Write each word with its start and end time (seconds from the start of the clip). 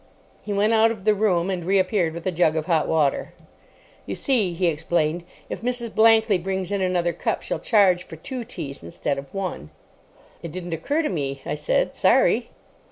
He 0.41 0.51
went 0.51 0.73
out 0.73 0.89
of 0.89 1.03
the 1.03 1.13
room, 1.13 1.51
and 1.51 1.63
reappeared 1.63 2.15
with 2.15 2.25
a 2.25 2.31
jug 2.31 2.55
of 2.55 2.65
hot 2.65 2.87
water. 2.87 3.33
"You 4.07 4.15
see," 4.15 4.55
he 4.55 4.65
explained, 4.65 5.23
"if 5.47 5.61
Mrs. 5.61 5.91
Blankley 5.93 6.39
brings 6.39 6.71
in 6.71 6.81
another 6.81 7.13
cup 7.13 7.43
she'll 7.43 7.59
charge 7.59 8.01
for 8.01 8.15
two 8.15 8.43
teas 8.43 8.81
instead 8.81 9.19
of 9.19 9.31
one." 9.31 9.69
"It 10.41 10.51
didn't 10.51 10.73
occur 10.73 11.03
to 11.03 11.09
me," 11.09 11.43
I 11.45 11.53
said. 11.53 11.93
"Sorry." 11.93 12.49